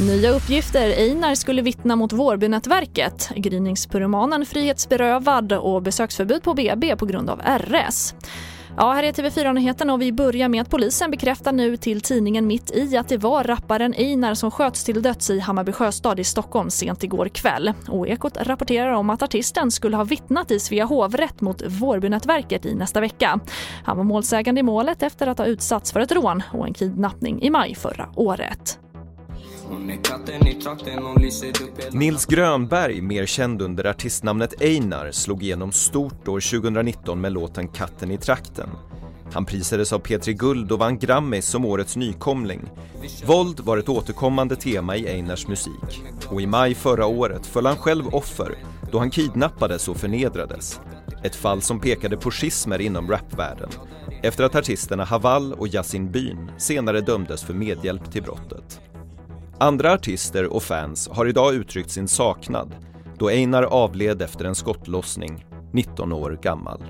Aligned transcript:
Nya 0.00 0.30
uppgifter. 0.30 0.90
Einar 0.90 1.34
skulle 1.34 1.62
vittna 1.62 1.96
mot 1.96 2.12
Vårbynätverket. 2.12 3.30
Gryningspyromanen 3.36 4.46
frihetsberövad 4.46 5.52
och 5.52 5.82
besöksförbud 5.82 6.42
på 6.42 6.54
BB 6.54 6.96
på 6.96 7.06
grund 7.06 7.30
av 7.30 7.40
RS. 7.40 8.14
Ja, 8.78 8.92
här 8.92 9.02
är 9.02 9.12
TV4-nyheterna 9.12 9.92
och 9.92 10.02
vi 10.02 10.12
börjar 10.12 10.48
med 10.48 10.62
att 10.62 10.70
polisen 10.70 11.10
bekräftar 11.10 11.52
nu 11.52 11.76
till 11.76 12.00
tidningen 12.00 12.46
Mitt 12.46 12.70
i 12.70 12.96
att 12.96 13.08
det 13.08 13.16
var 13.16 13.44
rapparen 13.44 13.94
Einar 13.94 14.34
som 14.34 14.50
sköts 14.50 14.84
till 14.84 15.02
döds 15.02 15.30
i 15.30 15.38
Hammarby 15.38 15.72
sjöstad 15.72 16.20
i 16.20 16.24
Stockholm 16.24 16.70
sent 16.70 17.04
igår 17.04 17.28
kväll. 17.28 17.72
Och 17.88 18.08
Ekot 18.08 18.36
rapporterar 18.40 18.92
om 18.92 19.10
att 19.10 19.22
artisten 19.22 19.70
skulle 19.70 19.96
ha 19.96 20.04
vittnat 20.04 20.50
i 20.50 20.60
Svea 20.60 20.84
hovrätt 20.84 21.40
mot 21.40 21.62
Vårbynätverket 21.66 22.66
i 22.66 22.74
nästa 22.74 23.00
vecka. 23.00 23.40
Han 23.84 23.96
var 23.96 24.04
målsägande 24.04 24.60
i 24.60 24.62
målet 24.62 25.02
efter 25.02 25.26
att 25.26 25.38
ha 25.38 25.46
utsatts 25.46 25.92
för 25.92 26.00
ett 26.00 26.12
rån 26.12 26.42
och 26.52 26.66
en 26.66 26.74
kidnappning 26.74 27.42
i 27.42 27.50
maj 27.50 27.74
förra 27.74 28.08
året. 28.14 28.78
Nils 31.92 32.26
Grönberg, 32.26 33.00
mer 33.00 33.26
känd 33.26 33.62
under 33.62 33.84
artistnamnet 33.84 34.62
Einar, 34.62 35.10
slog 35.12 35.42
igenom 35.42 35.72
stort 35.72 36.28
år 36.28 36.60
2019 36.60 37.20
med 37.20 37.32
låten 37.32 37.68
Katten 37.68 38.10
i 38.10 38.18
trakten. 38.18 38.68
Han 39.32 39.44
prisades 39.44 39.92
av 39.92 39.98
Petri 39.98 40.32
Guld 40.34 40.72
och 40.72 40.78
vann 40.78 40.98
Grammis 40.98 41.46
som 41.46 41.64
årets 41.64 41.96
nykomling. 41.96 42.60
Våld 43.26 43.60
var 43.60 43.78
ett 43.78 43.88
återkommande 43.88 44.56
tema 44.56 44.96
i 44.96 45.08
Einars 45.08 45.48
musik 45.48 46.02
och 46.28 46.40
i 46.40 46.46
maj 46.46 46.74
förra 46.74 47.06
året 47.06 47.46
föll 47.46 47.66
han 47.66 47.76
själv 47.76 48.06
offer 48.06 48.54
då 48.92 48.98
han 48.98 49.10
kidnappades 49.10 49.88
och 49.88 49.96
förnedrades. 49.96 50.80
Ett 51.22 51.36
fall 51.36 51.62
som 51.62 51.80
pekade 51.80 52.16
på 52.16 52.30
schismer 52.30 52.80
inom 52.80 53.10
rapvärlden 53.10 53.70
efter 54.22 54.44
att 54.44 54.54
artisterna 54.54 55.04
Haval 55.04 55.52
och 55.52 55.68
Yasin 55.68 56.10
Byn 56.10 56.50
senare 56.58 57.00
dömdes 57.00 57.42
för 57.42 57.54
medhjälp 57.54 58.12
till 58.12 58.22
brottet. 58.22 58.80
Andra 59.58 59.92
artister 59.92 60.52
och 60.54 60.62
fans 60.62 61.08
har 61.08 61.26
idag 61.26 61.54
uttryckt 61.54 61.90
sin 61.90 62.08
saknad 62.08 62.74
då 63.18 63.28
Einar 63.28 63.62
avled 63.62 64.22
efter 64.22 64.44
en 64.44 64.54
skottlossning, 64.54 65.46
19 65.72 66.12
år 66.12 66.38
gammal. 66.42 66.82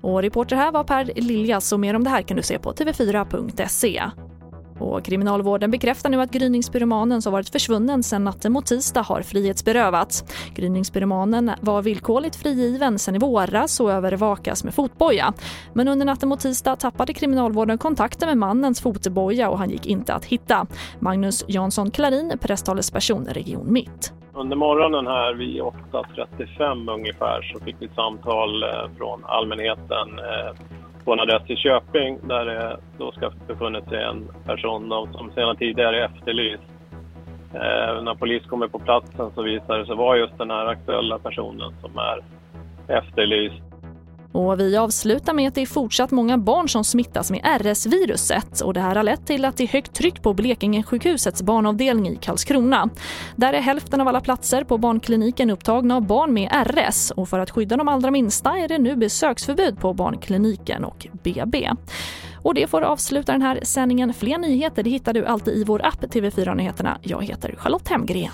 Och 0.00 0.22
reporter 0.22 0.56
här 0.56 0.72
var 0.72 0.84
Per 0.84 1.12
Liljas 1.16 1.72
och 1.72 1.80
mer 1.80 1.94
om 1.94 2.04
det 2.04 2.10
här 2.10 2.22
kan 2.22 2.36
du 2.36 2.42
se 2.42 2.58
på 2.58 2.72
tv4.se. 2.72 4.02
Och 4.78 5.04
kriminalvården 5.04 5.70
bekräftar 5.70 6.10
nu 6.10 6.20
att 6.20 6.30
gryningspyromanen 6.30 7.22
som 7.22 7.32
varit 7.32 7.48
försvunnen 7.48 8.02
sedan 8.02 8.24
natten 8.24 8.52
mot 8.52 8.66
tisdag 8.66 9.02
har 9.02 9.22
frihetsberövats. 9.22 10.24
Gryningspyromanen 10.54 11.50
var 11.60 11.82
villkorligt 11.82 12.36
frigiven 12.36 12.98
sedan 12.98 13.14
i 13.14 13.18
våras 13.18 13.80
och 13.80 13.92
övervakas 13.92 14.64
med 14.64 14.74
fotboja. 14.74 15.32
Men 15.72 15.88
under 15.88 16.06
natten 16.06 16.28
mot 16.28 16.40
tisdag 16.40 16.76
tappade 16.76 17.12
kriminalvården 17.12 17.78
kontakten 17.78 18.28
med 18.28 18.38
mannens 18.38 18.80
fotboja 18.80 19.50
och 19.50 19.58
han 19.58 19.70
gick 19.70 19.86
inte 19.86 20.14
att 20.14 20.24
hitta. 20.24 20.66
Magnus 20.98 21.44
Jansson 21.48 21.90
Klarin, 21.90 22.32
presstalesperson 22.40 23.26
Region 23.26 23.72
Mitt. 23.72 24.12
Under 24.36 24.56
morgonen 24.56 25.06
här 25.06 25.34
vid 25.34 25.60
8.35 25.60 26.94
ungefär 26.94 27.42
så 27.42 27.64
fick 27.64 27.76
vi 27.78 27.86
ett 27.86 27.94
samtal 27.94 28.62
eh, 28.62 28.96
från 28.98 29.24
allmänheten 29.24 30.18
eh, 30.18 30.56
på 31.04 31.12
en 31.12 31.20
adress 31.20 31.50
i 31.50 31.56
Köping 31.56 32.18
där 32.22 32.44
det 32.44 32.76
då 32.98 33.12
ska 33.12 33.26
ha 33.26 33.32
befunnit 33.46 33.88
sig 33.88 34.02
en 34.02 34.28
person 34.46 34.88
som 35.12 35.30
sedan 35.34 35.56
tidigare 35.56 35.98
är 35.98 36.04
efterlyst. 36.04 36.62
Eh, 37.54 38.02
när 38.02 38.14
polis 38.14 38.46
kommer 38.46 38.68
på 38.68 38.78
platsen 38.78 39.30
så 39.34 39.42
visar 39.42 39.78
det 39.78 39.86
sig 39.86 39.96
vara 39.96 40.18
just 40.18 40.38
den 40.38 40.50
här 40.50 40.66
aktuella 40.66 41.18
personen 41.18 41.74
som 41.80 41.98
är 41.98 42.20
efterlyst. 42.98 43.73
Och 44.34 44.60
vi 44.60 44.76
avslutar 44.76 45.32
med 45.32 45.48
att 45.48 45.54
det 45.54 45.62
är 45.62 45.66
fortsatt 45.66 46.10
många 46.10 46.38
barn 46.38 46.68
som 46.68 46.84
smittas 46.84 47.30
med 47.30 47.40
RS-viruset 47.44 48.60
och 48.60 48.74
det 48.74 48.80
här 48.80 48.96
har 48.96 49.02
lett 49.02 49.26
till 49.26 49.44
att 49.44 49.56
det 49.56 49.64
är 49.64 49.68
högt 49.68 49.92
tryck 49.92 50.22
på 50.22 50.34
Blekinge-sjukhusets 50.34 51.42
barnavdelning 51.42 52.12
i 52.12 52.16
Karlskrona. 52.16 52.90
Där 53.36 53.52
är 53.52 53.60
hälften 53.60 54.00
av 54.00 54.08
alla 54.08 54.20
platser 54.20 54.64
på 54.64 54.78
barnkliniken 54.78 55.50
upptagna 55.50 55.96
av 55.96 56.06
barn 56.06 56.34
med 56.34 56.66
RS 56.66 57.10
och 57.10 57.28
för 57.28 57.38
att 57.38 57.50
skydda 57.50 57.76
de 57.76 57.88
allra 57.88 58.10
minsta 58.10 58.58
är 58.58 58.68
det 58.68 58.78
nu 58.78 58.96
besöksförbud 58.96 59.80
på 59.80 59.92
barnkliniken 59.94 60.84
och 60.84 61.06
BB. 61.22 61.70
Och 62.42 62.54
det 62.54 62.66
får 62.66 62.82
avsluta 62.82 63.32
den 63.32 63.42
här 63.42 63.60
sändningen. 63.62 64.14
Fler 64.14 64.38
nyheter 64.38 64.82
det 64.82 64.90
hittar 64.90 65.12
du 65.12 65.26
alltid 65.26 65.54
i 65.54 65.64
vår 65.64 65.86
app 65.86 66.02
TV4 66.02 66.54
Nyheterna. 66.54 66.98
Jag 67.02 67.24
heter 67.24 67.54
Charlotte 67.58 67.88
Hemgren. 67.88 68.30